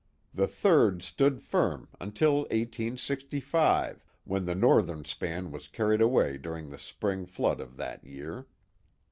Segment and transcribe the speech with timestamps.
[0.33, 6.79] The third stood firm until 1S65, when the northern span was carried away during the
[6.79, 8.47] spring flood of that year.